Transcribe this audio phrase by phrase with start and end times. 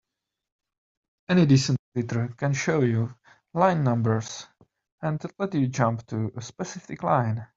[1.29, 3.13] Any decent editor can show you
[3.53, 4.47] line numbers
[4.99, 7.45] and let you jump to a specific line.